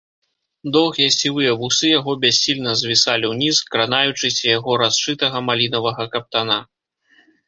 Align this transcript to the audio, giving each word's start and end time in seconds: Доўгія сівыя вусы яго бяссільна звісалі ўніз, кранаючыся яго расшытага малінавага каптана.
Доўгія 0.75 1.09
сівыя 1.15 1.49
вусы 1.59 1.85
яго 1.99 2.11
бяссільна 2.23 2.71
звісалі 2.81 3.25
ўніз, 3.33 3.59
кранаючыся 3.75 4.43
яго 4.57 4.71
расшытага 4.83 5.37
малінавага 5.51 6.03
каптана. 6.17 6.57